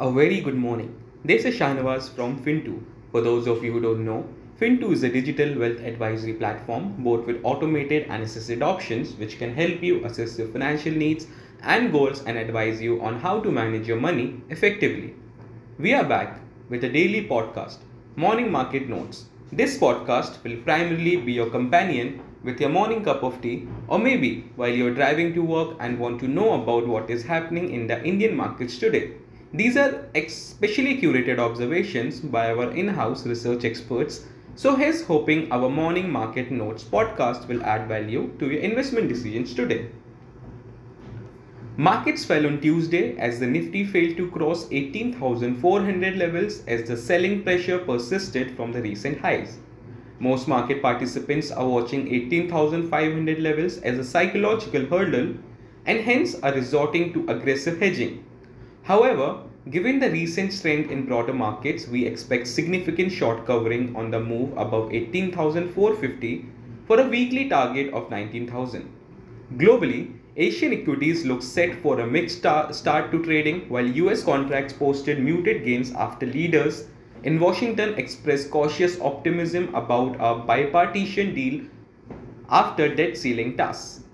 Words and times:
A 0.00 0.12
very 0.12 0.40
good 0.40 0.54
morning. 0.54 0.94
This 1.24 1.44
is 1.44 1.58
Shahnawaz 1.58 2.10
from 2.14 2.40
Fintoo. 2.44 2.84
For 3.10 3.20
those 3.20 3.48
of 3.48 3.64
you 3.64 3.72
who 3.72 3.80
don't 3.80 4.04
know, 4.04 4.28
Fintoo 4.60 4.92
is 4.92 5.02
a 5.02 5.08
digital 5.08 5.58
wealth 5.58 5.80
advisory 5.80 6.34
platform 6.34 6.94
both 6.98 7.26
with 7.26 7.40
automated 7.42 8.06
and 8.08 8.22
assisted 8.22 8.62
options 8.62 9.14
which 9.14 9.40
can 9.40 9.52
help 9.56 9.82
you 9.82 10.04
assess 10.04 10.38
your 10.38 10.46
financial 10.46 10.92
needs 10.92 11.26
and 11.62 11.90
goals 11.90 12.22
and 12.26 12.38
advise 12.38 12.80
you 12.80 13.02
on 13.02 13.18
how 13.18 13.40
to 13.40 13.50
manage 13.50 13.88
your 13.88 13.96
money 13.96 14.40
effectively. 14.50 15.16
We 15.80 15.94
are 15.94 16.04
back 16.04 16.38
with 16.68 16.84
a 16.84 16.88
daily 16.88 17.26
podcast, 17.26 17.78
Morning 18.14 18.52
Market 18.52 18.88
Notes. 18.88 19.24
This 19.50 19.78
podcast 19.78 20.44
will 20.44 20.58
primarily 20.58 21.16
be 21.16 21.32
your 21.32 21.50
companion 21.50 22.20
with 22.44 22.60
your 22.60 22.70
morning 22.70 23.02
cup 23.02 23.24
of 23.24 23.42
tea, 23.42 23.66
or 23.88 23.98
maybe 23.98 24.48
while 24.54 24.70
you're 24.70 24.94
driving 24.94 25.34
to 25.34 25.42
work 25.42 25.76
and 25.80 25.98
want 25.98 26.20
to 26.20 26.28
know 26.28 26.62
about 26.62 26.86
what 26.86 27.10
is 27.10 27.24
happening 27.24 27.72
in 27.72 27.88
the 27.88 28.00
Indian 28.04 28.36
markets 28.36 28.78
today. 28.78 29.14
These 29.54 29.78
are 29.78 30.04
especially 30.14 31.00
curated 31.00 31.38
observations 31.38 32.20
by 32.20 32.52
our 32.52 32.70
in 32.70 32.88
house 32.88 33.24
research 33.24 33.64
experts. 33.64 34.26
So, 34.56 34.76
here's 34.76 35.04
hoping 35.04 35.50
our 35.50 35.70
morning 35.70 36.10
market 36.10 36.50
notes 36.50 36.84
podcast 36.84 37.48
will 37.48 37.62
add 37.62 37.88
value 37.88 38.30
to 38.40 38.50
your 38.50 38.60
investment 38.60 39.08
decisions 39.08 39.54
today. 39.54 39.88
Markets 41.78 42.26
fell 42.26 42.44
on 42.44 42.60
Tuesday 42.60 43.16
as 43.16 43.40
the 43.40 43.46
Nifty 43.46 43.86
failed 43.86 44.18
to 44.18 44.30
cross 44.30 44.66
18,400 44.70 46.16
levels 46.18 46.62
as 46.66 46.86
the 46.86 46.96
selling 46.98 47.42
pressure 47.42 47.78
persisted 47.78 48.54
from 48.54 48.72
the 48.72 48.82
recent 48.82 49.18
highs. 49.18 49.60
Most 50.18 50.46
market 50.46 50.82
participants 50.82 51.50
are 51.50 51.66
watching 51.66 52.12
18,500 52.12 53.38
levels 53.38 53.78
as 53.78 53.98
a 53.98 54.04
psychological 54.04 54.84
hurdle 54.84 55.36
and 55.86 56.00
hence 56.00 56.34
are 56.42 56.52
resorting 56.52 57.14
to 57.14 57.24
aggressive 57.30 57.80
hedging. 57.80 58.24
However, 58.88 59.40
given 59.70 59.98
the 59.98 60.10
recent 60.10 60.50
strength 60.50 60.90
in 60.90 61.04
broader 61.04 61.34
markets, 61.34 61.86
we 61.86 62.06
expect 62.06 62.46
significant 62.46 63.12
short 63.12 63.44
covering 63.44 63.94
on 63.94 64.10
the 64.10 64.18
move 64.18 64.56
above 64.56 64.94
18,450 64.94 66.46
for 66.86 66.98
a 66.98 67.06
weekly 67.06 67.50
target 67.50 67.92
of 67.92 68.10
19,000. 68.10 68.88
Globally, 69.58 70.14
Asian 70.38 70.72
equities 70.72 71.26
look 71.26 71.42
set 71.42 71.74
for 71.82 72.00
a 72.00 72.06
mixed 72.06 72.38
start 72.38 73.10
to 73.10 73.22
trading 73.22 73.68
while 73.68 73.86
US 73.86 74.24
contracts 74.24 74.72
posted 74.72 75.20
muted 75.22 75.66
gains 75.66 75.92
after 75.92 76.24
leaders 76.24 76.86
in 77.24 77.38
Washington 77.38 77.92
expressed 77.98 78.50
cautious 78.50 78.98
optimism 79.02 79.74
about 79.74 80.16
a 80.18 80.38
bipartisan 80.46 81.34
deal 81.34 81.60
after 82.48 82.94
debt 82.94 83.18
ceiling 83.18 83.54
tasks. 83.54 84.07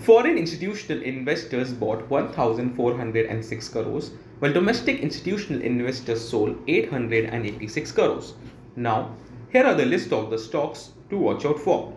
Foreign 0.00 0.36
institutional 0.38 1.02
investors 1.02 1.74
bought 1.74 2.08
1,406 2.08 3.68
crores, 3.68 4.12
while 4.38 4.50
domestic 4.50 5.00
institutional 5.00 5.60
investors 5.60 6.26
sold 6.26 6.56
886 6.66 7.92
crores. 7.92 8.32
Now, 8.76 9.14
here 9.52 9.66
are 9.66 9.74
the 9.74 9.84
list 9.84 10.14
of 10.14 10.30
the 10.30 10.38
stocks 10.38 10.92
to 11.10 11.18
watch 11.18 11.44
out 11.44 11.58
for. 11.58 11.92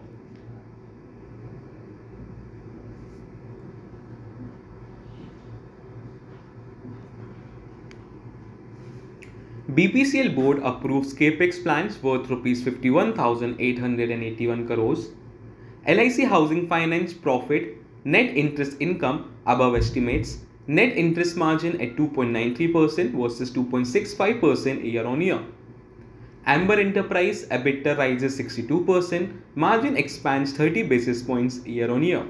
BPCL 9.71 10.35
board 10.35 10.59
approves 10.61 11.13
capex 11.13 11.63
plans 11.63 12.03
worth 12.03 12.29
rupees 12.29 12.61
51,881 12.65 14.67
crores. 14.67 15.11
LIC 15.87 16.27
Housing 16.27 16.67
Finance 16.67 17.13
profit 17.13 17.77
net 18.05 18.35
interest 18.35 18.77
income 18.79 19.33
above 19.45 19.75
estimates. 19.75 20.39
Net 20.67 20.93
interest 20.95 21.35
margin 21.35 21.79
at 21.81 21.95
2.93% 21.95 23.11
versus 23.11 23.51
2.65% 23.51 24.83
year 24.83 25.05
on 25.05 25.21
year. 25.21 25.39
Amber 26.45 26.79
Enterprise 26.79 27.45
EBITDA 27.47 27.97
rises 27.97 28.37
62%, 28.39 29.31
margin 29.55 29.95
expands 29.97 30.52
30 30.53 30.83
basis 30.83 31.21
points 31.21 31.65
year 31.65 31.89
on 31.89 32.03
year. 32.03 32.25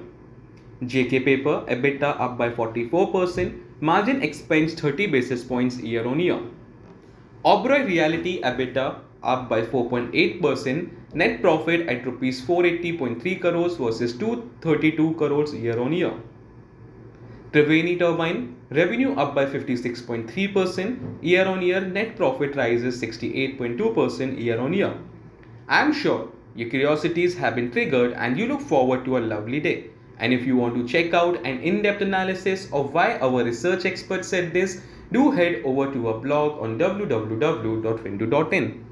JK 0.83 1.25
Paper 1.25 1.65
EBITDA 1.67 2.19
up 2.19 2.37
by 2.37 2.49
44%, 2.49 3.59
margin 3.81 4.21
expands 4.21 4.73
30 4.75 5.07
basis 5.07 5.43
points 5.43 5.79
year 5.79 6.05
on 6.05 6.19
year. 6.19 6.39
Oberoi 7.45 7.87
Realty 7.87 8.39
EBITDA 8.41 8.99
up 9.23 9.49
by 9.49 9.61
4.8%, 9.61 10.89
net 11.13 11.41
profit 11.41 11.87
at 11.87 12.05
rupees 12.05 12.45
480.3 12.45 13.41
crores 13.41 13.77
versus 13.77 14.17
232 14.17 15.13
crores 15.15 15.53
year 15.53 15.79
on 15.79 15.93
year. 15.93 16.13
Triveni 17.51 17.99
Turbine 17.99 18.55
revenue 18.71 19.13
up 19.15 19.35
by 19.35 19.45
56.3% 19.45 21.17
year 21.21 21.45
on 21.45 21.61
year, 21.61 21.81
net 21.81 22.15
profit 22.15 22.55
rises 22.55 23.01
68.2% 23.01 24.41
year 24.41 24.59
on 24.59 24.73
year. 24.73 24.93
I 25.67 25.81
am 25.81 25.93
sure 25.93 26.29
your 26.55 26.69
curiosities 26.69 27.37
have 27.37 27.55
been 27.55 27.71
triggered 27.71 28.13
and 28.13 28.37
you 28.37 28.47
look 28.47 28.61
forward 28.61 29.03
to 29.05 29.17
a 29.17 29.19
lovely 29.19 29.59
day. 29.59 29.89
And 30.17 30.33
if 30.33 30.45
you 30.45 30.55
want 30.55 30.75
to 30.75 30.87
check 30.87 31.13
out 31.13 31.37
an 31.45 31.59
in-depth 31.59 32.01
analysis 32.01 32.67
of 32.71 32.93
why 32.93 33.17
our 33.19 33.43
research 33.43 33.85
experts 33.85 34.27
said 34.27 34.53
this, 34.53 34.81
do 35.11 35.31
head 35.31 35.61
over 35.63 35.91
to 35.93 36.07
our 36.07 36.19
blog 36.19 36.61
on 36.61 36.79
www.fintoo.in. 36.79 38.85